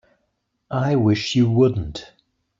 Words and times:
I 0.83 0.95
wish 0.95 1.35
you 1.35 1.47
wouldn't. 1.47 2.11